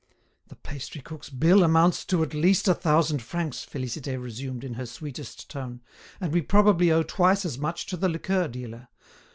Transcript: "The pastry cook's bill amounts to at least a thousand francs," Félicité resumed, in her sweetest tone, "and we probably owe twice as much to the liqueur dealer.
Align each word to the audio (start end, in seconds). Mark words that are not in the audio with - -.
"The 0.47 0.55
pastry 0.55 0.99
cook's 0.99 1.29
bill 1.29 1.61
amounts 1.61 2.03
to 2.05 2.23
at 2.23 2.33
least 2.33 2.67
a 2.67 2.73
thousand 2.73 3.21
francs," 3.21 3.63
Félicité 3.71 4.19
resumed, 4.19 4.63
in 4.63 4.73
her 4.73 4.87
sweetest 4.87 5.47
tone, 5.47 5.81
"and 6.19 6.33
we 6.33 6.41
probably 6.41 6.91
owe 6.91 7.03
twice 7.03 7.45
as 7.45 7.59
much 7.59 7.85
to 7.85 7.97
the 7.97 8.09
liqueur 8.09 8.47
dealer. 8.47 8.87